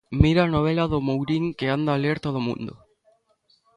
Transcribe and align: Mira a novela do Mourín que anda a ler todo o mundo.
Mira 0.21 0.41
a 0.45 0.51
novela 0.55 0.85
do 0.91 0.99
Mourín 1.07 1.43
que 1.57 1.67
anda 1.77 1.91
a 1.93 2.01
ler 2.03 2.17
todo 2.25 2.37
o 2.41 2.45
mundo. 2.47 2.73